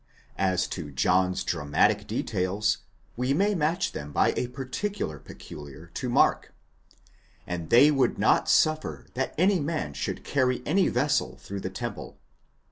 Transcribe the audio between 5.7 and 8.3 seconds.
to Mark, 4nd they would